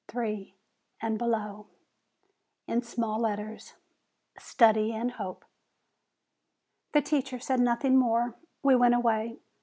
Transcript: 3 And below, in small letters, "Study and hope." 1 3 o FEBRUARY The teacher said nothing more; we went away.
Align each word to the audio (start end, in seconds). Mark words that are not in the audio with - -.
3 0.07 0.55
And 0.99 1.19
below, 1.19 1.67
in 2.65 2.81
small 2.81 3.19
letters, 3.19 3.75
"Study 4.39 4.93
and 4.95 5.11
hope." 5.11 5.43
1 5.43 5.43
3 5.43 5.43
o 5.43 5.45
FEBRUARY 5.45 6.89
The 6.93 7.07
teacher 7.27 7.39
said 7.39 7.59
nothing 7.59 7.97
more; 7.97 8.35
we 8.63 8.75
went 8.75 8.95
away. 8.95 9.37